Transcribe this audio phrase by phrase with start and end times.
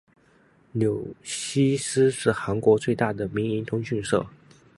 [0.71, 4.25] 纽西斯是韩国最大的民营通讯社。